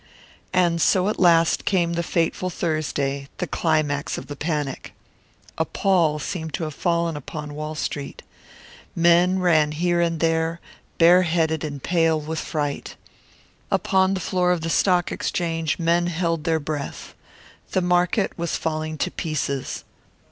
[0.51, 4.93] And so at last came the fateful Thursday, the climax of the panic.
[5.59, 8.23] A pall seemed to have fallen upon Wall Street.
[8.95, 10.59] Men ran here and there,
[10.97, 12.95] bareheaded and pale with fright.
[13.69, 17.13] Upon the floor of the Stock Exchange men held their breath.
[17.73, 19.83] The market was falling to pieces.